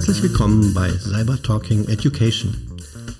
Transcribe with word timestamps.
Herzlich 0.00 0.22
willkommen 0.22 0.72
bei 0.72 0.90
Cyber 0.98 1.40
Talking 1.42 1.86
Education. 1.86 2.56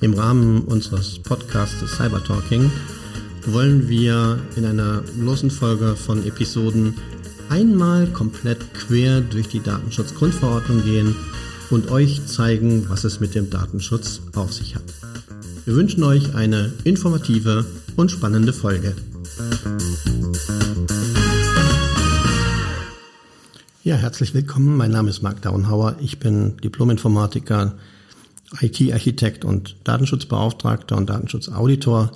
Im 0.00 0.14
Rahmen 0.14 0.62
unseres 0.62 1.18
Podcasts 1.18 1.86
Cyber 1.86 2.24
Talking 2.24 2.72
wollen 3.44 3.86
wir 3.90 4.38
in 4.56 4.64
einer 4.64 5.02
losen 5.18 5.50
Folge 5.50 5.94
von 5.94 6.26
Episoden 6.26 6.94
einmal 7.50 8.06
komplett 8.06 8.72
quer 8.72 9.20
durch 9.20 9.48
die 9.48 9.60
Datenschutzgrundverordnung 9.60 10.82
gehen 10.82 11.14
und 11.68 11.90
euch 11.90 12.24
zeigen, 12.24 12.88
was 12.88 13.04
es 13.04 13.20
mit 13.20 13.34
dem 13.34 13.50
Datenschutz 13.50 14.22
auf 14.34 14.54
sich 14.54 14.74
hat. 14.74 14.84
Wir 15.66 15.74
wünschen 15.74 16.02
euch 16.02 16.34
eine 16.34 16.72
informative 16.84 17.66
und 17.96 18.10
spannende 18.10 18.54
Folge. 18.54 18.96
Ja, 23.82 23.96
herzlich 23.96 24.34
willkommen. 24.34 24.76
Mein 24.76 24.90
Name 24.90 25.08
ist 25.08 25.22
Marc 25.22 25.40
Daunhauer. 25.40 25.96
Ich 26.02 26.18
bin 26.18 26.58
Diplominformatiker, 26.58 27.78
IT-Architekt 28.60 29.46
und 29.46 29.76
Datenschutzbeauftragter 29.84 30.98
und 30.98 31.08
Datenschutzauditor. 31.08 32.12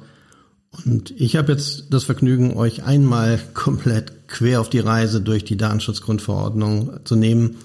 Und 0.85 1.19
ich 1.19 1.37
habe 1.37 1.53
jetzt 1.53 1.87
das 1.89 2.05
Vergnügen, 2.05 2.55
euch 2.55 2.85
einmal 2.85 3.41
komplett 3.55 4.29
quer 4.29 4.61
auf 4.61 4.69
die 4.69 4.81
Reise 4.81 5.23
durch 5.23 5.43
die 5.43 5.57
Datenschutzgrundverordnung 5.57 7.01
zu 7.05 7.17
nehmen. 7.17 7.57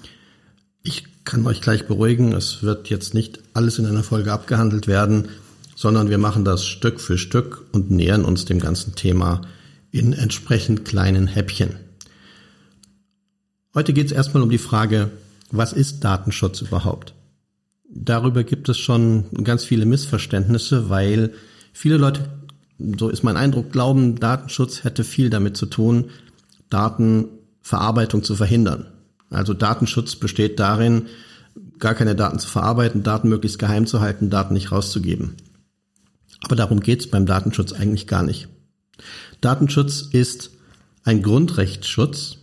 Ich 0.82 1.04
kann 1.24 1.46
euch 1.46 1.60
gleich 1.60 1.86
beruhigen, 1.86 2.32
es 2.32 2.62
wird 2.62 2.88
jetzt 2.88 3.12
nicht 3.12 3.40
alles 3.52 3.78
in 3.78 3.84
einer 3.84 4.02
Folge 4.02 4.32
abgehandelt 4.32 4.86
werden, 4.86 5.28
sondern 5.76 6.08
wir 6.08 6.16
machen 6.16 6.46
das 6.46 6.64
Stück 6.64 7.02
für 7.02 7.18
Stück 7.18 7.66
und 7.72 7.90
nähern 7.90 8.24
uns 8.24 8.46
dem 8.46 8.60
ganzen 8.60 8.94
Thema 8.94 9.42
in 9.90 10.14
entsprechend 10.14 10.86
kleinen 10.86 11.26
Häppchen. 11.26 11.89
Heute 13.72 13.92
geht 13.92 14.06
es 14.06 14.12
erstmal 14.12 14.42
um 14.42 14.50
die 14.50 14.58
Frage, 14.58 15.12
was 15.52 15.72
ist 15.72 16.02
Datenschutz 16.02 16.60
überhaupt? 16.60 17.14
Darüber 17.88 18.42
gibt 18.42 18.68
es 18.68 18.78
schon 18.78 19.26
ganz 19.44 19.62
viele 19.62 19.86
Missverständnisse, 19.86 20.90
weil 20.90 21.34
viele 21.72 21.96
Leute, 21.96 22.28
so 22.98 23.08
ist 23.08 23.22
mein 23.22 23.36
Eindruck, 23.36 23.70
glauben, 23.70 24.18
Datenschutz 24.18 24.82
hätte 24.82 25.04
viel 25.04 25.30
damit 25.30 25.56
zu 25.56 25.66
tun, 25.66 26.10
Datenverarbeitung 26.68 28.24
zu 28.24 28.34
verhindern. 28.34 28.86
Also 29.28 29.54
Datenschutz 29.54 30.16
besteht 30.16 30.58
darin, 30.58 31.06
gar 31.78 31.94
keine 31.94 32.16
Daten 32.16 32.40
zu 32.40 32.48
verarbeiten, 32.48 33.04
Daten 33.04 33.28
möglichst 33.28 33.60
geheim 33.60 33.86
zu 33.86 34.00
halten, 34.00 34.30
Daten 34.30 34.54
nicht 34.54 34.72
rauszugeben. 34.72 35.36
Aber 36.42 36.56
darum 36.56 36.80
geht 36.80 37.00
es 37.00 37.10
beim 37.10 37.24
Datenschutz 37.24 37.72
eigentlich 37.72 38.08
gar 38.08 38.24
nicht. 38.24 38.48
Datenschutz 39.40 40.08
ist 40.10 40.50
ein 41.04 41.22
Grundrechtsschutz, 41.22 42.38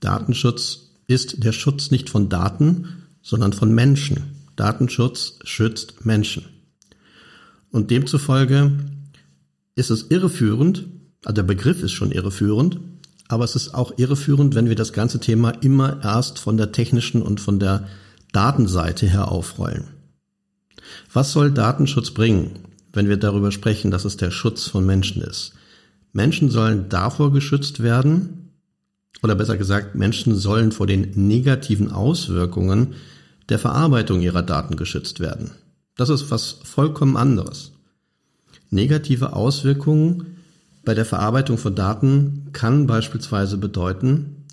Datenschutz 0.00 0.90
ist 1.06 1.42
der 1.44 1.52
Schutz 1.52 1.90
nicht 1.90 2.10
von 2.10 2.28
Daten, 2.28 3.06
sondern 3.22 3.52
von 3.52 3.74
Menschen. 3.74 4.34
Datenschutz 4.56 5.38
schützt 5.44 6.04
Menschen. 6.04 6.44
Und 7.70 7.90
demzufolge 7.90 8.72
ist 9.74 9.90
es 9.90 10.10
irreführend, 10.10 10.86
also 11.24 11.34
der 11.34 11.42
Begriff 11.42 11.82
ist 11.82 11.92
schon 11.92 12.12
irreführend, 12.12 12.80
aber 13.28 13.44
es 13.44 13.54
ist 13.54 13.74
auch 13.74 13.92
irreführend, 13.98 14.54
wenn 14.54 14.68
wir 14.68 14.74
das 14.74 14.92
ganze 14.92 15.20
Thema 15.20 15.50
immer 15.50 16.02
erst 16.02 16.38
von 16.38 16.56
der 16.56 16.72
technischen 16.72 17.22
und 17.22 17.40
von 17.40 17.58
der 17.58 17.86
Datenseite 18.32 19.06
her 19.06 19.30
aufrollen. 19.30 19.84
Was 21.12 21.32
soll 21.32 21.50
Datenschutz 21.50 22.10
bringen, 22.10 22.60
wenn 22.92 23.08
wir 23.08 23.18
darüber 23.18 23.52
sprechen, 23.52 23.90
dass 23.90 24.04
es 24.04 24.16
der 24.16 24.30
Schutz 24.30 24.66
von 24.66 24.86
Menschen 24.86 25.22
ist? 25.22 25.52
Menschen 26.12 26.50
sollen 26.50 26.88
davor 26.88 27.32
geschützt 27.32 27.82
werden, 27.82 28.37
oder 29.22 29.34
besser 29.34 29.56
gesagt, 29.56 29.94
Menschen 29.94 30.34
sollen 30.34 30.72
vor 30.72 30.86
den 30.86 31.12
negativen 31.14 31.90
Auswirkungen 31.90 32.94
der 33.48 33.58
Verarbeitung 33.58 34.20
ihrer 34.20 34.42
Daten 34.42 34.76
geschützt 34.76 35.20
werden. 35.20 35.52
Das 35.96 36.08
ist 36.08 36.30
was 36.30 36.58
vollkommen 36.62 37.16
anderes. 37.16 37.72
Negative 38.70 39.32
Auswirkungen 39.32 40.38
bei 40.84 40.94
der 40.94 41.04
Verarbeitung 41.04 41.58
von 41.58 41.74
Daten 41.74 42.48
kann 42.52 42.86
beispielsweise 42.86 43.58
bedeuten, 43.58 44.44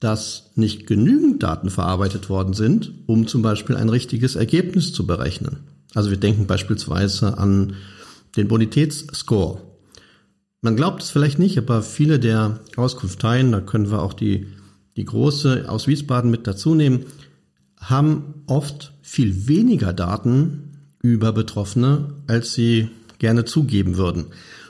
dass 0.00 0.50
nicht 0.54 0.86
genügend 0.86 1.42
Daten 1.42 1.70
verarbeitet 1.70 2.28
worden 2.28 2.54
sind, 2.54 2.92
um 3.06 3.26
zum 3.26 3.42
Beispiel 3.42 3.76
ein 3.76 3.88
richtiges 3.88 4.36
Ergebnis 4.36 4.92
zu 4.92 5.06
berechnen. 5.06 5.58
Also 5.94 6.10
wir 6.10 6.18
denken 6.18 6.46
beispielsweise 6.46 7.38
an 7.38 7.74
den 8.36 8.48
Bonitätsscore. 8.48 9.62
Man 10.66 10.74
glaubt 10.74 11.00
es 11.00 11.10
vielleicht 11.10 11.38
nicht, 11.38 11.58
aber 11.58 11.80
viele 11.80 12.18
der 12.18 12.58
Auskunfteien, 12.74 13.52
da 13.52 13.60
können 13.60 13.88
wir 13.88 14.02
auch 14.02 14.14
die, 14.14 14.48
die 14.96 15.04
große 15.04 15.66
aus 15.68 15.86
Wiesbaden 15.86 16.28
mit 16.28 16.48
dazu 16.48 16.74
nehmen, 16.74 17.06
haben 17.78 18.42
oft 18.48 18.92
viel 19.00 19.46
weniger 19.46 19.92
Daten 19.92 20.88
über 21.00 21.32
Betroffene, 21.32 22.14
als 22.26 22.54
sie 22.54 22.88
gerne 23.20 23.44
zugeben 23.44 23.96
würden. 23.96 24.26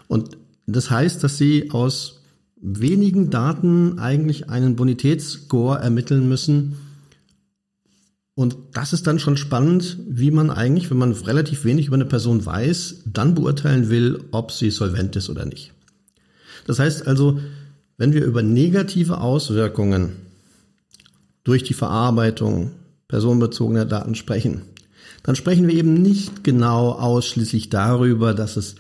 Und 0.07 0.37
das 0.67 0.91
heißt, 0.91 1.25
dass 1.25 1.39
sie 1.39 1.71
aus 1.71 2.21
wenigen 2.61 3.31
Daten 3.31 3.99
eigentlich 3.99 4.51
einen 4.51 4.77
Bonitätsscore 4.77 5.79
ermitteln 5.79 6.29
müssen. 6.29 6.77
Und 8.35 8.59
das 8.75 8.93
ist 8.93 9.07
dann 9.07 9.19
schon 9.19 9.39
spannend, 9.39 9.97
wie 10.07 10.31
man 10.31 10.51
eigentlich, 10.51 10.91
wenn 10.91 10.99
man 10.99 11.13
relativ 11.13 11.65
wenig 11.65 11.87
über 11.87 11.97
eine 11.97 12.05
Person 12.05 12.45
weiß, 12.45 13.05
dann 13.07 13.35
beurteilen 13.35 13.89
will, 13.89 14.25
ob 14.31 14.53
sie 14.53 14.71
solvent 14.71 15.17
ist 15.17 15.31
oder 15.31 15.47
nicht. 15.47 15.73
Das 16.67 16.79
heißt 16.79 17.07
also, 17.07 17.41
wenn 17.97 18.13
wir 18.13 18.25
über 18.25 18.43
negative 18.43 19.21
Auswirkungen 19.21 20.17
durch 21.45 21.63
die 21.63 21.75
Verarbeitung 21.75 22.73
personenbezogener 23.09 23.87
Daten 23.87 24.15
sprechen, 24.15 24.63
dann 25.23 25.37
sprechen 25.37 25.67
wir 25.67 25.75
eben 25.75 25.95
nicht 25.95 26.45
genau 26.45 26.91
ausschließlich 26.93 27.71
darüber, 27.71 28.35
dass 28.35 28.57
es 28.57 28.75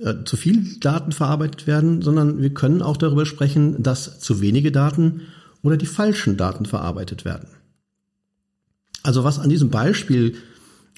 äh, 0.00 0.24
zu 0.24 0.36
viel 0.36 0.78
Daten 0.80 1.12
verarbeitet 1.12 1.66
werden, 1.66 2.02
sondern 2.02 2.40
wir 2.40 2.52
können 2.52 2.82
auch 2.82 2.96
darüber 2.96 3.26
sprechen, 3.26 3.82
dass 3.82 4.18
zu 4.18 4.40
wenige 4.40 4.72
Daten 4.72 5.22
oder 5.62 5.76
die 5.76 5.86
falschen 5.86 6.36
Daten 6.36 6.66
verarbeitet 6.66 7.24
werden. 7.24 7.48
Also 9.02 9.22
was 9.22 9.38
an 9.38 9.50
diesem 9.50 9.70
Beispiel 9.70 10.36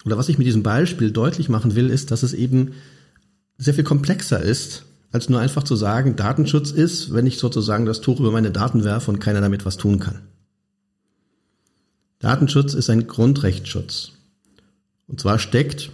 oder 0.05 0.17
was 0.17 0.29
ich 0.29 0.39
mit 0.39 0.47
diesem 0.47 0.63
Beispiel 0.63 1.11
deutlich 1.11 1.49
machen 1.49 1.75
will, 1.75 1.91
ist, 1.91 2.11
dass 2.11 2.23
es 2.23 2.35
eben 2.35 2.73
sehr 3.59 3.75
viel 3.75 3.85
komplexer 3.85 4.41
ist 4.41 4.85
als 5.15 5.29
nur 5.29 5.39
einfach 5.39 5.63
zu 5.63 5.77
sagen, 5.77 6.17
Datenschutz 6.17 6.73
ist, 6.73 7.15
wenn 7.15 7.25
ich 7.25 7.39
sozusagen 7.39 7.87
das 7.87 8.01
Tuch 8.01 8.19
über 8.19 8.33
meine 8.33 8.51
Daten 8.51 8.83
werfe 8.83 9.13
und 9.13 9.21
keiner 9.21 9.41
damit 9.41 9.65
was 9.65 9.77
tun 9.77 10.01
kann. 10.01 10.23
Datenschutz 12.19 12.75
ist 12.75 12.91
ein 12.91 13.07
Grundrechtsschutz. 13.07 14.11
Und 15.07 15.21
zwar 15.21 15.39
steckt 15.39 15.91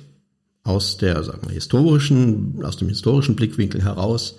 aus 0.62 0.96
der, 0.96 1.22
sagen 1.22 1.42
wir, 1.46 1.52
historischen, 1.52 2.64
aus 2.64 2.78
dem 2.78 2.88
historischen 2.88 3.36
Blickwinkel 3.36 3.84
heraus 3.84 4.36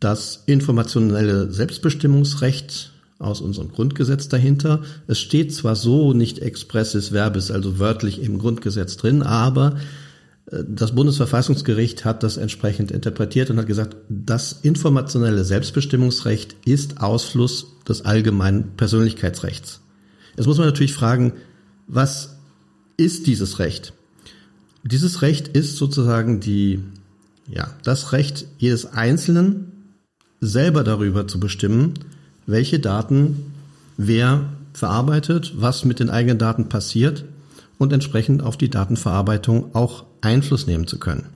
das 0.00 0.42
informationelle 0.46 1.52
Selbstbestimmungsrecht 1.52 2.90
aus 3.20 3.40
unserem 3.40 3.70
Grundgesetz 3.70 4.26
dahinter. 4.28 4.82
Es 5.06 5.20
steht 5.20 5.54
zwar 5.54 5.76
so 5.76 6.14
nicht 6.14 6.40
expressis 6.40 7.12
verbis, 7.12 7.52
also 7.52 7.78
wörtlich 7.78 8.22
im 8.22 8.40
Grundgesetz 8.40 8.96
drin, 8.96 9.22
aber 9.22 9.76
das 10.50 10.94
Bundesverfassungsgericht 10.94 12.04
hat 12.04 12.22
das 12.22 12.38
entsprechend 12.38 12.90
interpretiert 12.90 13.50
und 13.50 13.58
hat 13.58 13.66
gesagt, 13.66 13.96
das 14.08 14.52
informationelle 14.52 15.44
Selbstbestimmungsrecht 15.44 16.56
ist 16.64 17.00
Ausfluss 17.02 17.66
des 17.86 18.04
allgemeinen 18.04 18.72
Persönlichkeitsrechts. 18.76 19.80
Jetzt 20.36 20.46
muss 20.46 20.56
man 20.56 20.66
natürlich 20.66 20.94
fragen, 20.94 21.34
was 21.86 22.36
ist 22.96 23.26
dieses 23.26 23.58
Recht? 23.58 23.92
Dieses 24.84 25.20
Recht 25.20 25.48
ist 25.48 25.76
sozusagen 25.76 26.40
die, 26.40 26.80
ja, 27.50 27.70
das 27.82 28.12
Recht 28.12 28.46
jedes 28.58 28.86
Einzelnen, 28.86 29.72
selber 30.40 30.82
darüber 30.84 31.26
zu 31.28 31.40
bestimmen, 31.40 31.94
welche 32.46 32.78
Daten 32.78 33.52
wer 33.96 34.44
verarbeitet, 34.72 35.54
was 35.56 35.84
mit 35.84 36.00
den 36.00 36.08
eigenen 36.08 36.38
Daten 36.38 36.68
passiert 36.68 37.24
und 37.78 37.92
entsprechend 37.92 38.42
auf 38.42 38.56
die 38.56 38.70
Datenverarbeitung 38.70 39.74
auch 39.74 40.04
Einfluss 40.20 40.66
nehmen 40.66 40.86
zu 40.86 40.98
können. 40.98 41.26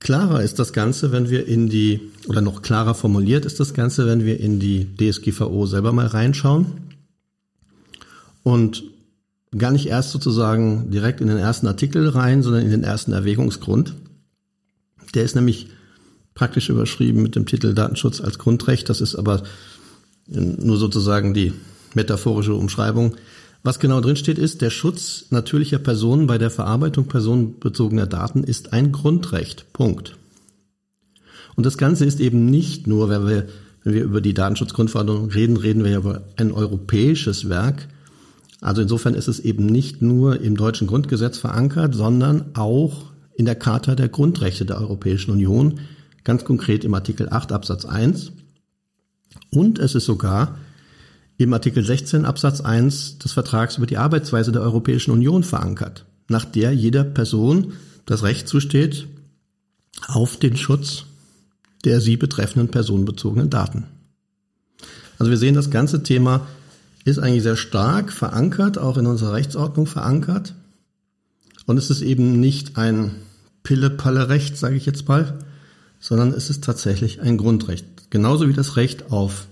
Klarer 0.00 0.42
ist 0.42 0.58
das 0.58 0.72
Ganze, 0.72 1.10
wenn 1.10 1.30
wir 1.30 1.48
in 1.48 1.68
die, 1.68 2.12
oder 2.28 2.40
noch 2.40 2.62
klarer 2.62 2.94
formuliert 2.94 3.44
ist 3.44 3.58
das 3.58 3.74
Ganze, 3.74 4.06
wenn 4.06 4.24
wir 4.24 4.38
in 4.38 4.60
die 4.60 4.86
DSGVO 4.96 5.66
selber 5.66 5.92
mal 5.92 6.06
reinschauen 6.06 6.66
und 8.42 8.84
gar 9.56 9.72
nicht 9.72 9.86
erst 9.86 10.10
sozusagen 10.10 10.90
direkt 10.90 11.20
in 11.20 11.26
den 11.28 11.38
ersten 11.38 11.66
Artikel 11.66 12.08
rein, 12.08 12.42
sondern 12.42 12.62
in 12.62 12.70
den 12.70 12.84
ersten 12.84 13.12
Erwägungsgrund. 13.12 13.94
Der 15.14 15.24
ist 15.24 15.34
nämlich 15.34 15.68
praktisch 16.34 16.68
überschrieben 16.68 17.22
mit 17.22 17.34
dem 17.34 17.46
Titel 17.46 17.74
Datenschutz 17.74 18.20
als 18.20 18.38
Grundrecht. 18.38 18.88
Das 18.88 19.00
ist 19.00 19.16
aber 19.16 19.42
nur 20.26 20.76
sozusagen 20.76 21.34
die 21.34 21.52
metaphorische 21.96 22.54
Umschreibung. 22.54 23.16
Was 23.62 23.80
genau 23.80 24.00
drin 24.00 24.14
steht, 24.14 24.38
ist, 24.38 24.62
der 24.62 24.70
Schutz 24.70 25.26
natürlicher 25.30 25.78
Personen 25.78 26.28
bei 26.28 26.38
der 26.38 26.50
Verarbeitung 26.50 27.06
personenbezogener 27.06 28.06
Daten 28.06 28.44
ist 28.44 28.72
ein 28.72 28.92
Grundrecht. 28.92 29.72
Punkt. 29.72 30.16
Und 31.56 31.66
das 31.66 31.78
Ganze 31.78 32.04
ist 32.04 32.20
eben 32.20 32.46
nicht 32.46 32.86
nur, 32.86 33.08
wenn 33.08 33.26
wir, 33.26 33.48
wenn 33.82 33.94
wir 33.94 34.04
über 34.04 34.20
die 34.20 34.34
Datenschutzgrundverordnung 34.34 35.30
reden, 35.30 35.56
reden 35.56 35.82
wir 35.82 35.90
ja 35.90 35.98
über 35.98 36.22
ein 36.36 36.52
europäisches 36.52 37.48
Werk, 37.48 37.88
Also 38.60 38.82
insofern 38.82 39.14
ist 39.14 39.28
es 39.28 39.40
eben 39.40 39.66
nicht 39.66 40.02
nur 40.02 40.40
im 40.40 40.56
deutschen 40.56 40.86
Grundgesetz 40.86 41.38
verankert, 41.38 41.94
sondern 41.94 42.46
auch 42.54 43.12
in 43.34 43.44
der 43.44 43.54
Charta 43.54 43.94
der 43.94 44.08
Grundrechte 44.08 44.64
der 44.64 44.80
Europäischen 44.80 45.30
Union, 45.30 45.80
ganz 46.24 46.44
konkret 46.44 46.84
im 46.84 46.94
Artikel 46.94 47.28
8 47.28 47.52
Absatz 47.52 47.84
1. 47.84 48.32
Und 49.50 49.78
es 49.78 49.94
ist 49.94 50.06
sogar 50.06 50.58
im 51.38 51.52
Artikel 51.52 51.84
16 51.84 52.24
Absatz 52.24 52.60
1 52.60 53.18
des 53.18 53.32
Vertrags 53.32 53.76
über 53.76 53.86
die 53.86 53.98
Arbeitsweise 53.98 54.52
der 54.52 54.62
Europäischen 54.62 55.10
Union 55.10 55.42
verankert, 55.42 56.06
nach 56.28 56.44
der 56.44 56.72
jeder 56.72 57.04
Person 57.04 57.74
das 58.06 58.22
Recht 58.22 58.48
zusteht 58.48 59.08
auf 60.08 60.36
den 60.38 60.56
Schutz 60.56 61.04
der 61.86 62.00
sie 62.00 62.16
betreffenden 62.16 62.68
personenbezogenen 62.68 63.48
Daten. 63.48 63.84
Also 65.18 65.30
wir 65.30 65.38
sehen, 65.38 65.54
das 65.54 65.70
ganze 65.70 66.02
Thema 66.02 66.46
ist 67.04 67.20
eigentlich 67.20 67.44
sehr 67.44 67.56
stark 67.56 68.12
verankert, 68.12 68.76
auch 68.76 68.98
in 68.98 69.06
unserer 69.06 69.34
Rechtsordnung 69.34 69.86
verankert. 69.86 70.54
Und 71.64 71.78
es 71.78 71.88
ist 71.88 72.02
eben 72.02 72.40
nicht 72.40 72.76
ein 72.76 73.12
Pille-Palle-Recht, 73.62 74.58
sage 74.58 74.74
ich 74.74 74.84
jetzt 74.84 75.08
mal, 75.08 75.38
sondern 76.00 76.32
es 76.32 76.50
ist 76.50 76.64
tatsächlich 76.64 77.20
ein 77.20 77.38
Grundrecht. 77.38 78.10
Genauso 78.10 78.48
wie 78.48 78.52
das 78.52 78.74
Recht 78.74 79.12
auf 79.12 79.46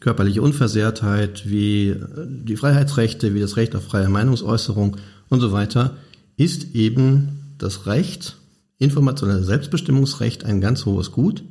körperliche 0.00 0.42
Unversehrtheit, 0.42 1.48
wie 1.48 1.94
die 2.26 2.56
Freiheitsrechte, 2.56 3.34
wie 3.34 3.40
das 3.40 3.56
Recht 3.56 3.76
auf 3.76 3.84
freie 3.84 4.08
Meinungsäußerung 4.08 4.96
und 5.28 5.40
so 5.40 5.52
weiter, 5.52 5.96
ist 6.36 6.74
eben 6.74 7.54
das 7.58 7.86
Recht, 7.86 8.36
informationelle 8.78 9.44
Selbstbestimmungsrecht 9.44 10.44
ein 10.44 10.62
ganz 10.62 10.86
hohes 10.86 11.12
Gut. 11.12 11.44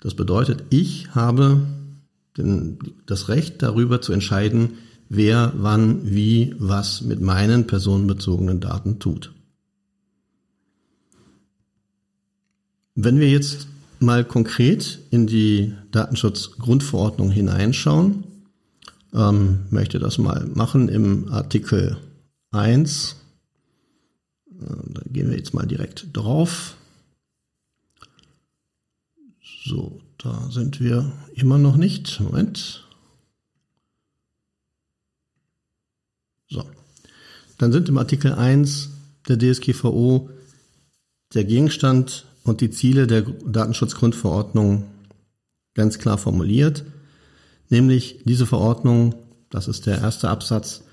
Das 0.00 0.14
bedeutet, 0.14 0.62
ich 0.70 1.14
habe 1.14 1.66
den, 2.38 2.78
das 3.06 3.28
Recht 3.28 3.62
darüber 3.62 4.00
zu 4.00 4.12
entscheiden, 4.12 4.74
wer 5.08 5.52
wann 5.56 6.14
wie 6.14 6.54
was 6.58 7.02
mit 7.02 7.20
meinen 7.20 7.66
personenbezogenen 7.66 8.60
Daten 8.60 9.00
tut. 9.00 9.32
Wenn 12.94 13.18
wir 13.18 13.28
jetzt 13.28 13.66
mal 14.00 14.24
konkret 14.24 15.00
in 15.10 15.26
die 15.26 15.74
Datenschutzgrundverordnung 15.90 17.30
hineinschauen, 17.30 18.24
ähm, 19.14 19.66
möchte 19.70 19.98
das 19.98 20.18
mal 20.18 20.46
machen 20.46 20.88
im 20.88 21.28
Artikel 21.32 21.96
1. 22.50 23.16
Äh, 24.50 24.54
da 24.58 25.02
gehen 25.06 25.30
wir 25.30 25.36
jetzt 25.36 25.54
mal 25.54 25.66
direkt 25.66 26.08
drauf. 26.12 26.76
So, 29.64 30.00
da 30.18 30.48
sind 30.50 30.80
wir 30.80 31.12
immer 31.34 31.58
noch 31.58 31.76
nicht. 31.76 32.20
Moment. 32.20 32.84
So. 36.48 36.64
Dann 37.58 37.72
sind 37.72 37.88
im 37.88 37.98
Artikel 37.98 38.32
1 38.32 38.90
der 39.28 39.38
DSGVO 39.38 40.30
der 41.34 41.44
Gegenstand 41.44 42.25
und 42.46 42.60
die 42.60 42.70
Ziele 42.70 43.06
der 43.06 43.22
Datenschutzgrundverordnung 43.22 44.84
ganz 45.74 45.98
klar 45.98 46.16
formuliert. 46.16 46.84
Nämlich 47.68 48.20
diese 48.24 48.46
Verordnung, 48.46 49.14
das 49.50 49.68
ist 49.68 49.86
der 49.86 49.98
erste 49.98 50.28
Absatz, 50.30 50.84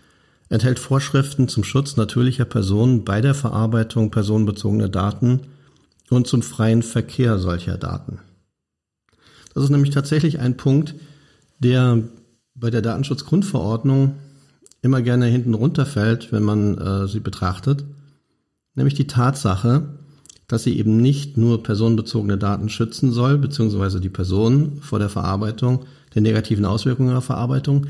enthält 0.50 0.80
Vorschriften 0.80 1.48
zum 1.48 1.64
Schutz 1.64 1.96
natürlicher 1.96 2.46
Personen 2.46 3.06
bei 3.06 3.22
der 3.22 3.36
Verarbeitung 3.36 4.12
personenbezogener 4.12 4.90
Daten 4.90 5.42
und 6.10 6.28
zum 6.28 6.42
freien 6.42 6.84
Verkehr 6.84 7.38
solcher 7.40 7.78
Daten. 7.78 8.20
Das 9.54 9.64
ist 9.64 9.70
nämlich 9.70 9.92
tatsächlich 9.92 10.40
ein 10.40 10.58
Punkt, 10.58 10.96
der 11.60 12.04
bei 12.56 12.72
der 12.72 12.82
Datenschutzgrundverordnung 12.82 14.16
immer 14.82 15.02
gerne 15.02 15.28
hinten 15.28 15.54
runterfällt, 15.54 16.32
wenn 16.32 16.44
man 16.44 16.78
äh, 16.78 17.08
sie 17.08 17.20
betrachtet, 17.20 17.86
nämlich 18.76 18.96
die 18.96 19.08
Tatsache, 19.08 19.88
dass 20.48 20.64
sie 20.64 20.78
eben 20.78 20.98
nicht 20.98 21.38
nur 21.38 21.64
personenbezogene 21.64 22.38
Daten 22.38 22.70
schützen 22.70 23.12
soll, 23.12 23.38
beziehungsweise 23.38 24.00
die 24.00 24.10
Person 24.10 24.80
vor 24.82 25.00
der 25.00 25.10
Verarbeitung, 25.10 25.86
der 26.14 26.22
negativen 26.22 26.66
Auswirkungen 26.66 27.12
der 27.12 27.22
Verarbeitung, 27.22 27.88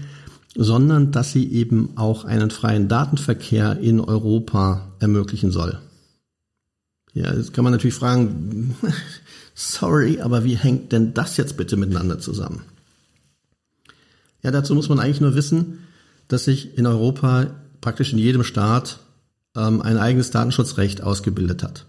sondern 0.56 1.12
dass 1.12 1.32
sie 1.32 1.52
eben 1.52 1.98
auch 1.98 2.26
einen 2.26 2.52
freien 2.52 2.88
Datenverkehr 2.88 3.80
in 3.80 4.00
Europa 4.00 4.94
ermöglichen 5.00 5.52
soll. 5.52 5.80
Ja, 7.14 7.34
jetzt 7.34 7.54
kann 7.54 7.64
man 7.64 7.74
natürlich 7.74 7.96
fragen, 7.96 8.76
sorry, 9.56 10.22
aber 10.22 10.44
wie 10.44 10.56
hängt 10.56 10.92
denn 10.92 11.14
das 11.14 11.38
jetzt 11.38 11.58
bitte 11.58 11.76
miteinander 11.78 12.20
zusammen? 12.20 12.62
Ja, 14.42 14.52
dazu 14.52 14.76
muss 14.76 14.90
man 14.90 15.00
eigentlich 15.00 15.22
nur 15.22 15.36
wissen, 15.36 15.80
dass 16.28 16.46
sich 16.46 16.78
in 16.78 16.86
Europa 16.86 17.48
praktisch 17.82 18.14
in 18.14 18.20
jedem 18.20 18.44
Staat 18.44 19.00
ähm, 19.56 19.82
ein 19.82 19.98
eigenes 19.98 20.32
Datenschutzrecht 20.32 21.02
ausgebildet 21.02 21.64
hat. 21.64 21.86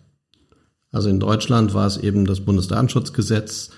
Also 0.94 1.08
in 1.08 1.19
Deutschland 1.19 1.75
war 1.75 1.88
es 1.88 1.96
eben 1.96 2.25
das 2.25 2.41
Bundesdatenschutzgesetz, 2.41 3.70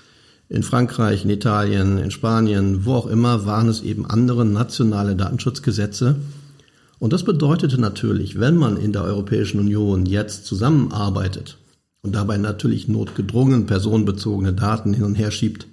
in 0.49 0.61
Frankreich, 0.61 1.25
in 1.25 1.31
Italien, 1.31 1.97
in 1.97 2.11
Spanien, 2.11 2.85
wo 2.85 2.93
auch 2.93 3.07
immer, 3.07 3.47
waren 3.47 3.67
es 3.67 3.81
eben 3.81 4.05
andere 4.05 4.45
nationale 4.45 5.15
Datenschutzgesetze. 5.15 6.17
Und 6.99 7.13
das 7.13 7.23
bedeutete 7.23 7.81
natürlich, 7.81 8.39
wenn 8.39 8.55
man 8.55 8.77
in 8.77 8.93
der 8.93 9.03
Europäischen 9.03 9.59
Union 9.59 10.05
jetzt 10.05 10.45
zusammenarbeitet, 10.45 11.57
und 12.03 12.13
dabei 12.13 12.37
natürlich 12.37 12.87
notgedrungen 12.87 13.65
personenbezogene 13.65 14.53
Daten 14.53 14.93
hin 14.93 15.03
und 15.03 15.15
her 15.15 15.31
schiebt, 15.31 15.67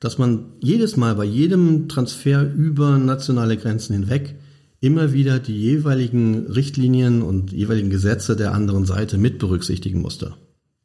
dass 0.00 0.18
man 0.18 0.52
jedes 0.60 0.98
Mal 0.98 1.14
bei 1.14 1.24
jedem 1.24 1.88
Transfer 1.88 2.42
über 2.42 2.98
nationale 2.98 3.56
Grenzen 3.56 3.94
hinweg 3.94 4.36
immer 4.80 5.12
wieder 5.12 5.38
die 5.38 5.56
jeweiligen 5.56 6.46
Richtlinien 6.46 7.22
und 7.22 7.52
jeweiligen 7.52 7.90
Gesetze 7.90 8.36
der 8.36 8.52
anderen 8.52 8.84
Seite 8.84 9.18
mit 9.18 9.38
berücksichtigen 9.38 10.00
musste. 10.00 10.34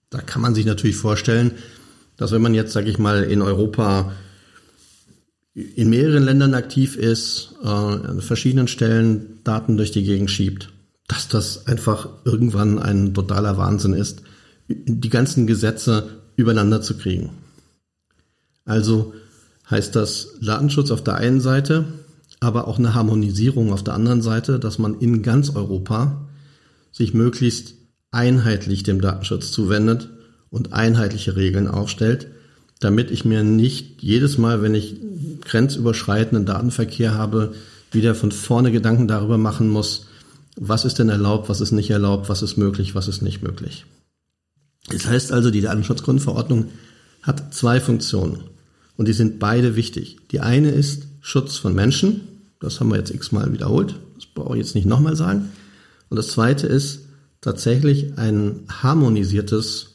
Da 0.10 0.22
kann 0.22 0.42
man 0.42 0.56
sich 0.56 0.66
natürlich 0.66 0.96
vorstellen, 0.96 1.52
dass 2.18 2.32
wenn 2.32 2.42
man 2.42 2.54
jetzt, 2.54 2.74
sage 2.74 2.90
ich 2.90 3.00
mal, 3.00 3.24
in 3.24 3.42
Europa 3.42 4.12
in 5.54 5.90
mehreren 5.90 6.24
Ländern 6.24 6.54
aktiv 6.54 6.96
ist, 6.96 7.56
äh, 7.62 7.68
an 7.68 8.22
verschiedenen 8.22 8.68
Stellen 8.68 9.40
Daten 9.44 9.76
durch 9.76 9.92
die 9.92 10.04
Gegend 10.04 10.32
schiebt, 10.32 10.72
dass 11.08 11.28
das 11.28 11.68
einfach 11.68 12.08
irgendwann 12.24 12.80
ein 12.80 13.14
totaler 13.14 13.58
Wahnsinn 13.58 13.94
ist, 13.94 14.24
die 14.70 15.10
ganzen 15.10 15.48
Gesetze 15.48 16.22
übereinander 16.38 16.82
zu 16.82 16.98
kriegen. 16.98 17.32
Also 18.64 19.14
heißt 19.70 19.96
das 19.96 20.38
Datenschutz 20.42 20.92
auf 20.92 21.04
der 21.04 21.16
einen 21.16 21.42
Seite, 21.42 21.86
aber 22.42 22.68
auch 22.68 22.80
eine 22.80 22.94
Harmonisierung 22.94 23.72
auf 23.72 23.84
der 23.84 23.94
anderen 23.94 24.22
Seite, 24.22 24.60
dass 24.60 24.80
man 24.80 25.00
in 25.00 25.22
ganz 25.22 25.52
Europa 25.56 26.28
sich 26.92 27.14
möglichst 27.14 27.76
einheitlich 28.10 28.84
dem 28.84 29.00
Datenschutz 29.00 29.52
zuwendet 29.52 30.10
und 30.50 30.74
einheitliche 30.74 31.38
Regeln 31.38 31.68
aufstellt, 31.70 32.28
damit 32.80 33.12
ich 33.12 33.24
mir 33.24 33.44
nicht 33.44 34.02
jedes 34.02 34.38
Mal, 34.38 34.62
wenn 34.62 34.76
ich 34.76 35.00
grenzüberschreitenden 35.42 36.46
Datenverkehr 36.46 37.14
habe, 37.14 37.54
wieder 37.92 38.16
von 38.16 38.32
vorne 38.32 38.72
Gedanken 38.72 39.08
darüber 39.08 39.38
machen 39.38 39.70
muss, 39.70 40.08
was 40.56 40.84
ist 40.84 40.98
denn 40.98 41.10
erlaubt, 41.10 41.48
was 41.48 41.62
ist 41.62 41.72
nicht 41.72 41.92
erlaubt, 41.92 42.28
was 42.28 42.42
ist 42.42 42.58
möglich, 42.58 42.96
was 42.96 43.08
ist 43.08 43.22
nicht 43.22 43.44
möglich. 43.44 43.86
Das 44.90 45.06
heißt 45.06 45.32
also, 45.32 45.52
die 45.52 45.62
Datenschutzgrundverordnung 45.62 46.70
hat 47.22 47.54
zwei 47.54 47.80
Funktionen 47.80 48.40
und 48.98 49.08
die 49.08 49.14
sind 49.14 49.40
beide 49.40 49.76
wichtig. 49.76 50.18
Die 50.32 50.40
eine 50.40 50.72
ist 50.72 51.04
Schutz 51.22 51.58
von 51.58 51.76
Menschen, 51.76 52.22
das 52.62 52.80
haben 52.80 52.90
wir 52.90 52.98
jetzt 52.98 53.12
x-mal 53.12 53.52
wiederholt, 53.52 53.96
das 54.16 54.26
brauche 54.28 54.56
ich 54.56 54.64
jetzt 54.64 54.76
nicht 54.76 54.88
nochmal 54.88 55.16
sagen. 55.16 55.50
Und 56.10 56.18
das 56.18 56.28
zweite 56.30 56.68
ist 56.68 57.02
tatsächlich 57.42 58.18
ein 58.18 58.62
harmonisiertes 58.70 59.88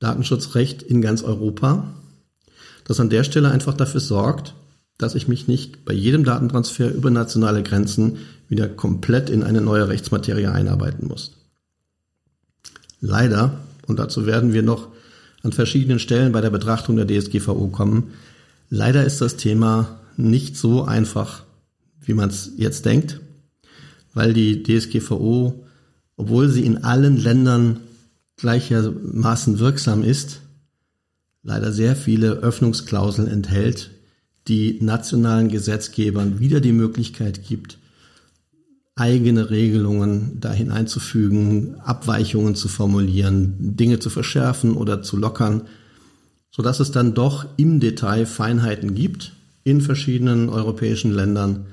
Datenschutzrecht 0.00 0.82
in 0.82 1.02
ganz 1.02 1.22
Europa, 1.22 1.94
das 2.84 3.00
an 3.00 3.10
der 3.10 3.22
Stelle 3.22 3.50
einfach 3.50 3.74
dafür 3.74 4.00
sorgt, 4.00 4.54
dass 4.96 5.14
ich 5.14 5.28
mich 5.28 5.46
nicht 5.46 5.84
bei 5.84 5.92
jedem 5.92 6.24
Datentransfer 6.24 6.90
über 6.90 7.10
nationale 7.10 7.62
Grenzen 7.62 8.18
wieder 8.48 8.68
komplett 8.68 9.30
in 9.30 9.42
eine 9.42 9.60
neue 9.60 9.88
Rechtsmaterie 9.88 10.48
einarbeiten 10.48 11.06
muss. 11.06 11.32
Leider, 13.00 13.60
und 13.86 13.98
dazu 13.98 14.26
werden 14.26 14.52
wir 14.52 14.62
noch 14.62 14.88
an 15.42 15.52
verschiedenen 15.52 15.98
Stellen 15.98 16.32
bei 16.32 16.40
der 16.40 16.50
Betrachtung 16.50 16.96
der 16.96 17.06
DSGVO 17.06 17.68
kommen, 17.68 18.12
leider 18.70 19.04
ist 19.04 19.20
das 19.20 19.36
Thema 19.36 20.00
nicht 20.16 20.56
so 20.56 20.84
einfach, 20.84 21.44
wie 22.08 22.14
man 22.14 22.30
es 22.30 22.52
jetzt 22.56 22.86
denkt, 22.86 23.20
weil 24.14 24.32
die 24.32 24.62
DSGVO, 24.62 25.64
obwohl 26.16 26.48
sie 26.48 26.64
in 26.64 26.82
allen 26.82 27.16
Ländern 27.16 27.80
gleichermaßen 28.36 29.58
wirksam 29.58 30.02
ist, 30.02 30.40
leider 31.42 31.70
sehr 31.70 31.94
viele 31.94 32.32
Öffnungsklauseln 32.38 33.28
enthält, 33.28 33.90
die 34.48 34.78
nationalen 34.80 35.48
Gesetzgebern 35.48 36.40
wieder 36.40 36.60
die 36.60 36.72
Möglichkeit 36.72 37.46
gibt, 37.46 37.78
eigene 38.96 39.50
Regelungen 39.50 40.40
da 40.40 40.52
hineinzufügen, 40.52 41.78
Abweichungen 41.80 42.54
zu 42.54 42.68
formulieren, 42.68 43.76
Dinge 43.76 43.98
zu 43.98 44.10
verschärfen 44.10 44.74
oder 44.74 45.02
zu 45.02 45.16
lockern, 45.16 45.62
so 46.50 46.62
dass 46.62 46.80
es 46.80 46.90
dann 46.90 47.14
doch 47.14 47.46
im 47.56 47.78
Detail 47.78 48.26
Feinheiten 48.26 48.94
gibt 48.94 49.32
in 49.62 49.82
verschiedenen 49.82 50.48
europäischen 50.48 51.12
Ländern, 51.12 51.66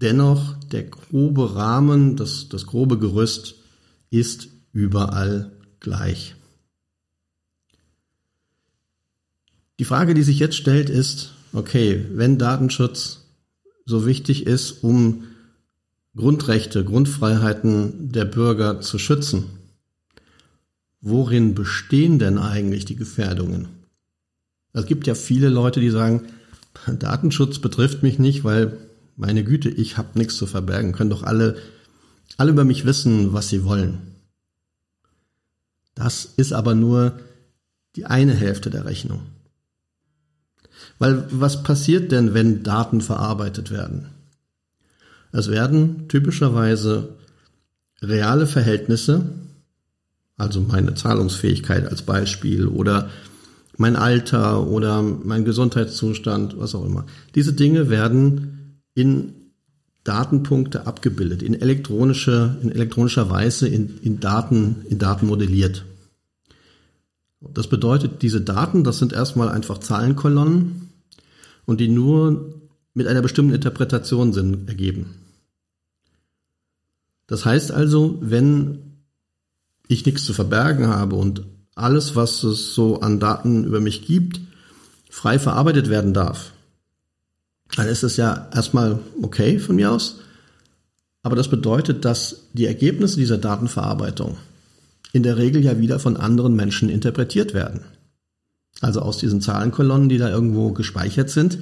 dennoch 0.00 0.54
der 0.64 0.84
grobe 0.84 1.54
Rahmen, 1.54 2.16
das, 2.16 2.48
das 2.48 2.66
grobe 2.66 2.98
Gerüst 2.98 3.56
ist 4.10 4.48
überall 4.72 5.52
gleich. 5.80 6.34
Die 9.78 9.84
Frage, 9.84 10.14
die 10.14 10.22
sich 10.22 10.38
jetzt 10.38 10.56
stellt, 10.56 10.90
ist, 10.90 11.34
okay, 11.52 12.04
wenn 12.12 12.38
Datenschutz 12.38 13.26
so 13.86 14.06
wichtig 14.06 14.46
ist, 14.46 14.82
um 14.82 15.24
Grundrechte, 16.16 16.84
Grundfreiheiten 16.84 18.10
der 18.10 18.24
Bürger 18.24 18.80
zu 18.80 18.98
schützen, 18.98 19.44
worin 21.00 21.54
bestehen 21.54 22.18
denn 22.18 22.38
eigentlich 22.38 22.84
die 22.86 22.96
Gefährdungen? 22.96 23.68
Es 24.72 24.86
gibt 24.86 25.06
ja 25.06 25.14
viele 25.14 25.48
Leute, 25.48 25.80
die 25.80 25.90
sagen, 25.90 26.22
Datenschutz 26.86 27.60
betrifft 27.60 28.02
mich 28.02 28.18
nicht, 28.18 28.44
weil 28.44 28.76
meine 29.18 29.42
Güte, 29.42 29.68
ich 29.68 29.98
habe 29.98 30.16
nichts 30.16 30.36
zu 30.36 30.46
verbergen, 30.46 30.92
können 30.92 31.10
doch 31.10 31.24
alle, 31.24 31.56
alle 32.36 32.52
über 32.52 32.64
mich 32.64 32.86
wissen, 32.86 33.32
was 33.32 33.48
sie 33.48 33.64
wollen. 33.64 33.98
Das 35.94 36.24
ist 36.36 36.52
aber 36.52 36.76
nur 36.76 37.18
die 37.96 38.06
eine 38.06 38.32
Hälfte 38.32 38.70
der 38.70 38.84
Rechnung. 38.84 39.22
Weil 41.00 41.26
was 41.30 41.64
passiert 41.64 42.12
denn, 42.12 42.32
wenn 42.32 42.62
Daten 42.62 43.00
verarbeitet 43.00 43.72
werden? 43.72 44.06
Es 45.32 45.50
werden 45.50 46.08
typischerweise 46.08 47.16
reale 48.00 48.46
Verhältnisse, 48.46 49.26
also 50.36 50.60
meine 50.60 50.94
Zahlungsfähigkeit 50.94 51.88
als 51.88 52.02
Beispiel 52.02 52.68
oder 52.68 53.10
mein 53.76 53.96
Alter 53.96 54.64
oder 54.68 55.02
mein 55.02 55.44
Gesundheitszustand, 55.44 56.56
was 56.58 56.76
auch 56.76 56.84
immer. 56.84 57.04
Diese 57.34 57.52
Dinge 57.52 57.90
werden 57.90 58.57
in 58.98 59.52
Datenpunkte 60.02 60.86
abgebildet, 60.86 61.42
in 61.42 61.54
elektronische, 61.54 62.58
in 62.62 62.72
elektronischer 62.72 63.30
Weise 63.30 63.68
in, 63.68 63.98
in 63.98 64.18
Daten, 64.18 64.84
in 64.88 64.98
Daten 64.98 65.26
modelliert. 65.26 65.84
Das 67.40 67.68
bedeutet, 67.68 68.22
diese 68.22 68.40
Daten, 68.40 68.82
das 68.82 68.98
sind 68.98 69.12
erstmal 69.12 69.50
einfach 69.50 69.78
Zahlenkolonnen 69.78 70.88
und 71.64 71.80
die 71.80 71.86
nur 71.86 72.54
mit 72.92 73.06
einer 73.06 73.22
bestimmten 73.22 73.54
Interpretation 73.54 74.32
Sinn 74.32 74.66
ergeben. 74.66 75.14
Das 77.28 77.44
heißt 77.44 77.70
also, 77.70 78.18
wenn 78.20 78.78
ich 79.86 80.04
nichts 80.04 80.24
zu 80.24 80.32
verbergen 80.32 80.88
habe 80.88 81.14
und 81.14 81.44
alles, 81.76 82.16
was 82.16 82.42
es 82.42 82.74
so 82.74 83.00
an 83.00 83.20
Daten 83.20 83.62
über 83.62 83.80
mich 83.80 84.04
gibt, 84.04 84.40
frei 85.08 85.38
verarbeitet 85.38 85.88
werden 85.88 86.12
darf, 86.12 86.52
dann 87.76 87.88
ist 87.88 88.02
es 88.02 88.16
ja 88.16 88.48
erstmal 88.54 88.98
okay 89.22 89.58
von 89.58 89.76
mir 89.76 89.92
aus. 89.92 90.20
Aber 91.22 91.36
das 91.36 91.48
bedeutet, 91.48 92.04
dass 92.04 92.44
die 92.52 92.66
Ergebnisse 92.66 93.16
dieser 93.16 93.38
Datenverarbeitung 93.38 94.36
in 95.12 95.22
der 95.22 95.36
Regel 95.36 95.62
ja 95.64 95.78
wieder 95.78 95.98
von 95.98 96.16
anderen 96.16 96.54
Menschen 96.54 96.88
interpretiert 96.88 97.54
werden. 97.54 97.80
Also 98.80 99.00
aus 99.00 99.18
diesen 99.18 99.40
Zahlenkolonnen, 99.40 100.08
die 100.08 100.18
da 100.18 100.28
irgendwo 100.28 100.72
gespeichert 100.72 101.30
sind, 101.30 101.58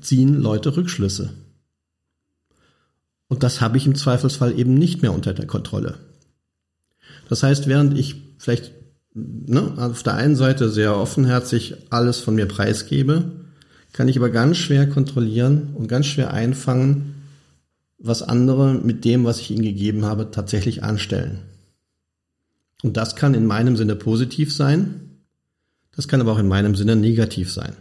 ziehen 0.00 0.40
Leute 0.40 0.76
Rückschlüsse. 0.76 1.30
Und 3.28 3.42
das 3.42 3.60
habe 3.60 3.76
ich 3.76 3.86
im 3.86 3.94
Zweifelsfall 3.94 4.58
eben 4.58 4.74
nicht 4.74 5.02
mehr 5.02 5.12
unter 5.12 5.34
der 5.34 5.46
Kontrolle. 5.46 5.98
Das 7.28 7.42
heißt, 7.42 7.66
während 7.66 7.98
ich 7.98 8.16
vielleicht 8.38 8.72
ne, 9.14 9.74
auf 9.76 10.02
der 10.02 10.14
einen 10.14 10.36
Seite 10.36 10.70
sehr 10.70 10.96
offenherzig 10.96 11.74
alles 11.90 12.18
von 12.18 12.34
mir 12.34 12.46
preisgebe, 12.46 13.30
kann 13.92 14.08
ich 14.08 14.16
aber 14.16 14.30
ganz 14.30 14.56
schwer 14.56 14.88
kontrollieren 14.88 15.70
und 15.74 15.88
ganz 15.88 16.06
schwer 16.06 16.32
einfangen, 16.32 17.14
was 17.98 18.22
andere 18.22 18.74
mit 18.74 19.04
dem, 19.04 19.24
was 19.24 19.40
ich 19.40 19.50
ihnen 19.50 19.62
gegeben 19.62 20.04
habe, 20.04 20.30
tatsächlich 20.30 20.82
anstellen. 20.82 21.40
Und 22.82 22.96
das 22.96 23.14
kann 23.14 23.34
in 23.34 23.46
meinem 23.46 23.76
Sinne 23.76 23.94
positiv 23.94 24.52
sein, 24.52 25.02
das 25.94 26.08
kann 26.08 26.20
aber 26.20 26.32
auch 26.32 26.38
in 26.38 26.48
meinem 26.48 26.74
Sinne 26.74 26.96
negativ 26.96 27.52
sein. 27.52 27.76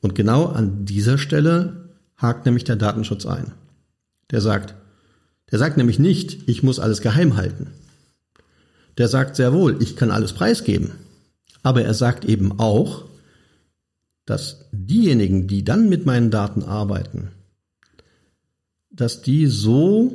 Und 0.00 0.14
genau 0.14 0.46
an 0.46 0.84
dieser 0.84 1.16
Stelle 1.16 1.90
hakt 2.16 2.44
nämlich 2.44 2.64
der 2.64 2.76
Datenschutz 2.76 3.24
ein. 3.24 3.52
Der 4.30 4.40
sagt, 4.40 4.74
der 5.50 5.58
sagt 5.58 5.76
nämlich 5.76 5.98
nicht, 5.98 6.48
ich 6.48 6.62
muss 6.62 6.78
alles 6.78 7.00
geheim 7.00 7.36
halten. 7.36 7.68
Der 8.98 9.08
sagt 9.08 9.36
sehr 9.36 9.52
wohl, 9.52 9.80
ich 9.80 9.96
kann 9.96 10.10
alles 10.10 10.32
preisgeben. 10.32 10.92
Aber 11.62 11.82
er 11.82 11.94
sagt 11.94 12.24
eben 12.24 12.58
auch, 12.58 13.04
dass 14.28 14.66
diejenigen, 14.72 15.46
die 15.46 15.64
dann 15.64 15.88
mit 15.88 16.04
meinen 16.04 16.30
Daten 16.30 16.62
arbeiten, 16.62 17.30
dass 18.90 19.22
die 19.22 19.46
so 19.46 20.12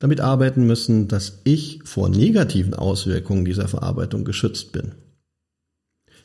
damit 0.00 0.20
arbeiten 0.20 0.66
müssen, 0.66 1.06
dass 1.06 1.40
ich 1.44 1.78
vor 1.84 2.08
negativen 2.08 2.74
Auswirkungen 2.74 3.44
dieser 3.44 3.68
Verarbeitung 3.68 4.24
geschützt 4.24 4.72
bin. 4.72 4.92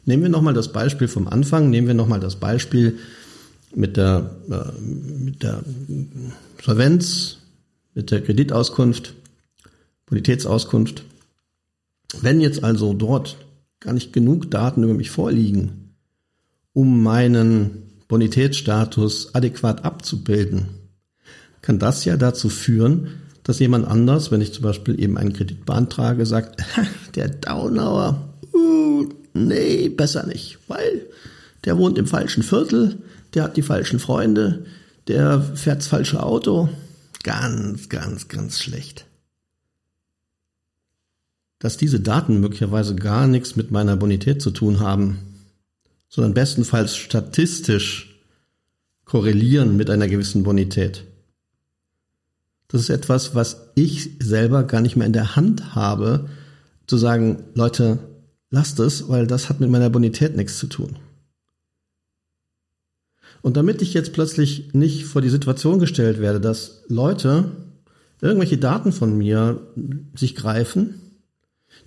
Nehmen 0.05 0.23
wir 0.23 0.29
nochmal 0.29 0.55
das 0.55 0.71
Beispiel 0.71 1.07
vom 1.07 1.27
Anfang, 1.27 1.69
nehmen 1.69 1.85
wir 1.85 1.93
nochmal 1.93 2.19
das 2.19 2.37
Beispiel 2.37 2.97
mit 3.75 3.95
der, 3.95 4.31
äh, 4.49 4.81
mit 4.81 5.43
der 5.43 5.63
Solvenz, 6.63 7.37
mit 7.93 8.09
der 8.09 8.23
Kreditauskunft, 8.23 9.13
Bonitätsauskunft. 10.07 11.03
Wenn 12.21 12.41
jetzt 12.41 12.63
also 12.63 12.93
dort 12.93 13.37
gar 13.79 13.93
nicht 13.93 14.13
genug 14.13 14.49
Daten 14.49 14.81
über 14.81 14.95
mich 14.95 15.11
vorliegen, 15.11 15.88
um 16.79 17.03
meinen 17.03 17.83
Bonitätsstatus 18.07 19.35
adäquat 19.35 19.83
abzubilden, 19.83 20.69
kann 21.61 21.77
das 21.77 22.05
ja 22.05 22.15
dazu 22.15 22.47
führen, 22.47 23.19
dass 23.43 23.59
jemand 23.59 23.85
anders, 23.85 24.31
wenn 24.31 24.39
ich 24.39 24.53
zum 24.53 24.63
Beispiel 24.63 24.97
eben 24.97 25.17
einen 25.17 25.33
Kredit 25.33 25.65
beantrage, 25.65 26.25
sagt, 26.25 26.63
der 27.15 27.27
Downauer, 27.27 28.29
uh, 28.53 29.09
nee, 29.33 29.89
besser 29.89 30.25
nicht, 30.25 30.57
weil 30.69 31.05
der 31.65 31.77
wohnt 31.77 31.97
im 31.97 32.07
falschen 32.07 32.43
Viertel, 32.43 32.99
der 33.33 33.43
hat 33.43 33.57
die 33.57 33.61
falschen 33.61 33.99
Freunde, 33.99 34.63
der 35.09 35.41
fährt 35.41 35.79
das 35.79 35.87
falsche 35.87 36.23
Auto. 36.23 36.69
Ganz, 37.23 37.89
ganz, 37.89 38.29
ganz 38.29 38.61
schlecht. 38.61 39.05
Dass 41.59 41.75
diese 41.75 41.99
Daten 41.99 42.39
möglicherweise 42.39 42.95
gar 42.95 43.27
nichts 43.27 43.57
mit 43.57 43.69
meiner 43.69 43.97
Bonität 43.97 44.41
zu 44.41 44.51
tun 44.51 44.79
haben, 44.79 45.28
sondern 46.09 46.33
bestenfalls 46.33 46.95
statistisch 46.95 48.19
korrelieren 49.05 49.77
mit 49.77 49.89
einer 49.89 50.07
gewissen 50.07 50.43
Bonität. 50.43 51.05
Das 52.67 52.81
ist 52.81 52.89
etwas, 52.89 53.33
was 53.33 53.71
ich 53.75 54.11
selber 54.19 54.63
gar 54.63 54.81
nicht 54.81 54.95
mehr 54.95 55.07
in 55.07 55.13
der 55.13 55.35
Hand 55.35 55.75
habe, 55.75 56.29
zu 56.85 56.97
sagen, 56.97 57.43
Leute, 57.55 57.99
lasst 58.51 58.79
es, 58.79 59.09
weil 59.09 59.27
das 59.27 59.49
hat 59.49 59.59
mit 59.59 59.69
meiner 59.69 59.89
Bonität 59.89 60.35
nichts 60.35 60.57
zu 60.57 60.67
tun. 60.67 60.97
Und 63.41 63.57
damit 63.57 63.81
ich 63.81 63.93
jetzt 63.93 64.13
plötzlich 64.13 64.73
nicht 64.73 65.05
vor 65.05 65.21
die 65.21 65.29
Situation 65.29 65.79
gestellt 65.79 66.19
werde, 66.19 66.41
dass 66.41 66.83
Leute 66.87 67.51
irgendwelche 68.21 68.57
Daten 68.57 68.91
von 68.91 69.17
mir 69.17 69.61
sich 70.15 70.35
greifen, 70.35 70.95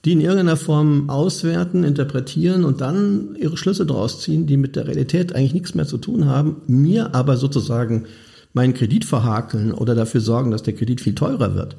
die 0.05 0.13
in 0.13 0.21
irgendeiner 0.21 0.57
Form 0.57 1.09
auswerten, 1.09 1.85
interpretieren 1.85 2.65
und 2.65 2.81
dann 2.81 3.37
ihre 3.37 3.57
Schlüsse 3.57 3.87
draus 3.87 4.21
ziehen, 4.21 4.47
die 4.47 4.57
mit 4.57 4.75
der 4.75 4.89
Realität 4.89 5.35
eigentlich 5.35 5.55
nichts 5.55 5.75
mehr 5.75 5.87
zu 5.87 5.99
tun 5.99 6.27
haben, 6.27 6.63
mir 6.67 7.15
aber 7.15 7.37
sozusagen 7.37 8.07
meinen 8.53 8.75
Kredit 8.75 9.05
verhakeln 9.05 9.73
oder 9.73 9.95
dafür 9.95 10.21
sorgen, 10.21 10.51
dass 10.51 10.63
der 10.63 10.75
Kredit 10.75 11.01
viel 11.01 11.15
teurer 11.15 11.55
wird. 11.55 11.77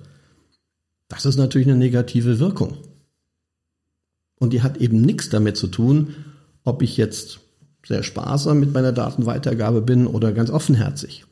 Das 1.10 1.26
ist 1.26 1.38
natürlich 1.38 1.68
eine 1.68 1.78
negative 1.78 2.40
Wirkung. 2.40 2.78
Und 4.40 4.54
die 4.54 4.62
hat 4.62 4.78
eben 4.78 5.02
nichts 5.02 5.30
damit 5.30 5.58
zu 5.58 5.68
tun, 5.68 6.16
ob 6.64 6.82
ich 6.82 6.98
jetzt 6.98 7.40
sehr 7.86 8.04
sparsam 8.04 8.60
mit 8.60 8.74
meiner 8.74 8.94
Datenweitergabe 8.94 9.82
bin 9.82 10.08
oder 10.08 10.32
ganz 10.32 10.50
offenherzig. 10.50 11.26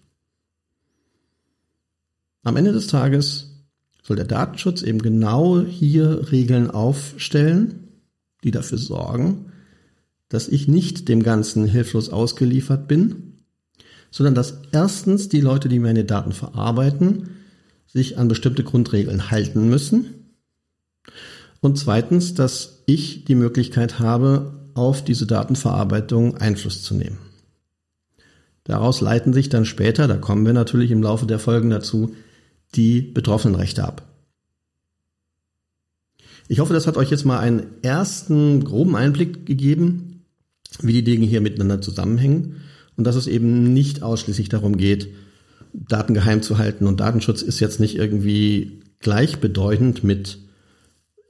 Am 2.43 2.57
Ende 2.57 2.73
des 2.73 2.87
Tages 2.87 3.50
soll 4.01 4.15
der 4.15 4.25
Datenschutz 4.25 4.81
eben 4.81 4.99
genau 4.99 5.61
hier 5.61 6.31
Regeln 6.31 6.71
aufstellen, 6.71 7.87
die 8.43 8.51
dafür 8.51 8.77
sorgen, 8.77 9.51
dass 10.29 10.47
ich 10.47 10.67
nicht 10.67 11.07
dem 11.09 11.23
Ganzen 11.23 11.65
hilflos 11.65 12.09
ausgeliefert 12.09 12.87
bin, 12.87 13.33
sondern 14.09 14.35
dass 14.35 14.61
erstens 14.71 15.29
die 15.29 15.41
Leute, 15.41 15.69
die 15.69 15.79
meine 15.79 16.03
Daten 16.03 16.31
verarbeiten, 16.31 17.29
sich 17.85 18.17
an 18.17 18.27
bestimmte 18.27 18.63
Grundregeln 18.63 19.29
halten 19.29 19.69
müssen 19.69 20.05
und 21.59 21.77
zweitens, 21.77 22.33
dass 22.33 22.83
ich 22.85 23.25
die 23.25 23.35
Möglichkeit 23.35 23.99
habe, 23.99 24.53
auf 24.73 25.03
diese 25.03 25.27
Datenverarbeitung 25.27 26.37
Einfluss 26.37 26.81
zu 26.81 26.95
nehmen. 26.95 27.19
Daraus 28.63 29.01
leiten 29.01 29.33
sich 29.33 29.49
dann 29.49 29.65
später, 29.65 30.07
da 30.07 30.17
kommen 30.17 30.45
wir 30.45 30.53
natürlich 30.53 30.91
im 30.91 31.03
Laufe 31.03 31.25
der 31.25 31.39
Folgen 31.39 31.69
dazu, 31.69 32.15
die 32.75 33.01
Betroffenenrechte 33.01 33.83
ab. 33.83 34.07
Ich 36.47 36.59
hoffe, 36.59 36.73
das 36.73 36.87
hat 36.87 36.97
euch 36.97 37.09
jetzt 37.09 37.25
mal 37.25 37.39
einen 37.39 37.81
ersten 37.81 38.63
groben 38.63 38.95
Einblick 38.95 39.45
gegeben, 39.45 40.25
wie 40.81 40.93
die 40.93 41.03
Dinge 41.03 41.25
hier 41.25 41.41
miteinander 41.41 41.81
zusammenhängen 41.81 42.61
und 42.97 43.05
dass 43.05 43.15
es 43.15 43.27
eben 43.27 43.73
nicht 43.73 44.03
ausschließlich 44.03 44.49
darum 44.49 44.77
geht, 44.77 45.09
Daten 45.73 46.13
geheim 46.13 46.41
zu 46.41 46.57
halten. 46.57 46.87
Und 46.87 46.99
Datenschutz 46.99 47.41
ist 47.41 47.59
jetzt 47.59 47.79
nicht 47.79 47.95
irgendwie 47.95 48.81
gleichbedeutend 48.99 50.03
mit 50.03 50.39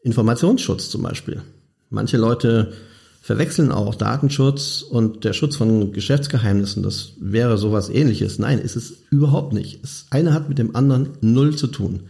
Informationsschutz 0.04 0.90
zum 0.90 1.04
Beispiel. 1.04 1.42
Manche 1.90 2.18
Leute 2.18 2.74
verwechseln 3.22 3.72
auch 3.72 3.94
Datenschutz 3.94 4.82
und 4.82 5.24
der 5.24 5.34
Schutz 5.34 5.56
von 5.56 5.94
Geschäftsgeheimnissen. 5.94 6.82
Das 6.82 7.14
wäre 7.20 7.58
sowas 7.58 7.90
ähnliches. 7.90 8.40
Nein, 8.40 8.58
ist 8.58 8.76
es 8.76 9.04
überhaupt 9.12 9.54
nicht. 9.54 9.84
Das 9.84 10.08
eine 10.10 10.34
hat 10.34 10.50
mit 10.50 10.58
dem 10.58 10.76
anderen 10.76 11.12
null 11.22 11.56
zu 11.56 11.68
tun. 11.68 12.02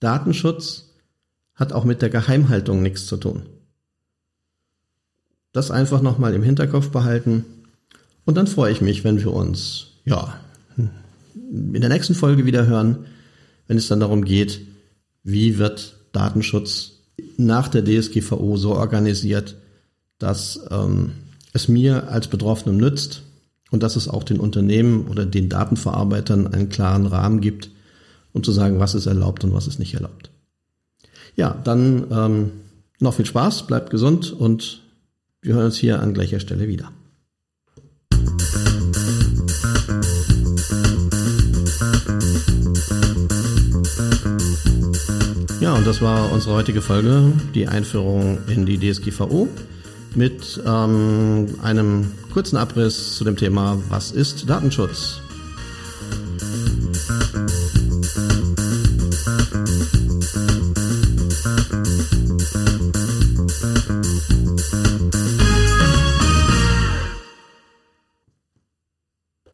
Datenschutz 0.00 0.90
hat 1.54 1.72
auch 1.72 1.84
mit 1.84 2.02
der 2.02 2.10
Geheimhaltung 2.10 2.82
nichts 2.82 3.06
zu 3.06 3.16
tun. 3.16 3.44
Das 5.52 5.70
einfach 5.70 6.02
nochmal 6.02 6.34
im 6.34 6.42
Hinterkopf 6.42 6.90
behalten. 6.90 7.44
Und 8.24 8.36
dann 8.36 8.48
freue 8.48 8.72
ich 8.72 8.80
mich, 8.80 9.04
wenn 9.04 9.20
wir 9.20 9.32
uns, 9.32 9.92
ja, 10.04 10.38
in 10.76 11.80
der 11.80 11.88
nächsten 11.88 12.14
Folge 12.14 12.44
wieder 12.44 12.66
hören, 12.66 13.06
wenn 13.68 13.78
es 13.78 13.86
dann 13.86 14.00
darum 14.00 14.24
geht, 14.24 14.60
wie 15.22 15.58
wird 15.58 15.96
Datenschutz 16.12 17.02
nach 17.36 17.68
der 17.68 17.84
DSGVO 17.84 18.56
so 18.56 18.74
organisiert, 18.74 19.54
dass 20.18 20.60
ähm, 20.70 21.12
es 21.52 21.68
mir 21.68 22.08
als 22.08 22.28
Betroffenem 22.28 22.76
nützt 22.76 23.22
und 23.70 23.82
dass 23.82 23.96
es 23.96 24.08
auch 24.08 24.24
den 24.24 24.40
Unternehmen 24.40 25.06
oder 25.08 25.26
den 25.26 25.48
Datenverarbeitern 25.48 26.46
einen 26.46 26.68
klaren 26.68 27.06
Rahmen 27.06 27.40
gibt, 27.40 27.70
um 28.32 28.42
zu 28.42 28.52
sagen, 28.52 28.78
was 28.78 28.94
ist 28.94 29.06
erlaubt 29.06 29.44
und 29.44 29.52
was 29.52 29.66
ist 29.66 29.78
nicht 29.78 29.94
erlaubt. 29.94 30.30
Ja, 31.34 31.56
dann 31.64 32.06
ähm, 32.10 32.52
noch 33.00 33.14
viel 33.14 33.26
Spaß, 33.26 33.66
bleibt 33.66 33.90
gesund 33.90 34.32
und 34.32 34.82
wir 35.42 35.54
hören 35.54 35.66
uns 35.66 35.76
hier 35.76 36.00
an 36.00 36.14
gleicher 36.14 36.40
Stelle 36.40 36.68
wieder. 36.68 36.92
Ja, 45.60 45.74
und 45.74 45.86
das 45.86 46.00
war 46.00 46.32
unsere 46.32 46.54
heutige 46.54 46.80
Folge, 46.80 47.32
die 47.54 47.66
Einführung 47.66 48.38
in 48.46 48.66
die 48.66 48.78
DSGVO 48.78 49.48
mit 50.16 50.60
ähm, 50.66 51.46
einem 51.62 52.12
kurzen 52.32 52.56
Abriss 52.56 53.16
zu 53.16 53.24
dem 53.24 53.36
Thema, 53.36 53.78
was 53.88 54.10
ist 54.10 54.48
Datenschutz? 54.48 55.20